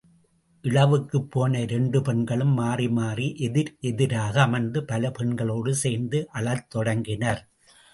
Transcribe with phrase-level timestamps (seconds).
[0.63, 7.43] இழவுக்குப்போன இரண்டு பெண்களும் மாறி மாறி எதிர் எதிராக அமர்ந்த பல பெண்களோடு சேர்ந்து அழத் தொடங்கினர்.